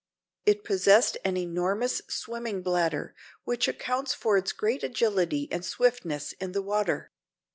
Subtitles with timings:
[0.47, 3.13] It possessed an enormous swimming bladder,
[3.43, 7.11] which accounts for its great agility and swiftness in the water.